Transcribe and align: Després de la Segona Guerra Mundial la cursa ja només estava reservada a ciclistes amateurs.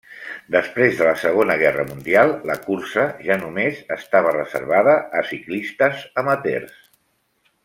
Després 0.53 0.95
de 1.01 1.05
la 1.07 1.11
Segona 1.23 1.57
Guerra 1.63 1.85
Mundial 1.89 2.33
la 2.51 2.55
cursa 2.63 3.03
ja 3.27 3.37
només 3.43 3.83
estava 3.99 4.33
reservada 4.39 4.97
a 5.21 5.25
ciclistes 5.35 6.03
amateurs. 6.25 6.79